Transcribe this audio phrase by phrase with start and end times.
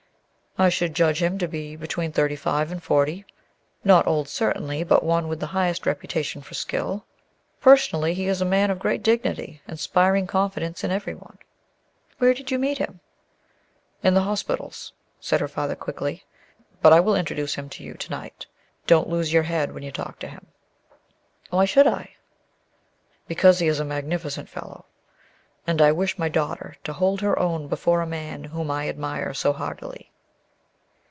[0.57, 3.23] "I should judge him to be between thirty five and forty.
[3.85, 7.05] Not old certainly, but one with the highest reputation for skill.
[7.61, 11.37] Personally he is a man of great dignity, inspiring confidence in every one."
[12.17, 12.99] "Where did you meet him?"
[14.03, 14.91] "In the hospitals,"
[15.21, 16.25] said her father quickly.
[16.81, 18.45] "But I will introduce him to you to night.
[18.85, 20.47] Don't lose your head when you talk to him."
[21.49, 22.17] "Why should I?"
[23.25, 24.85] "Because he is a magnificent fellow;
[25.65, 29.33] and I wish my daughter to hold her own before a man whom I admire
[29.33, 30.09] so heartily."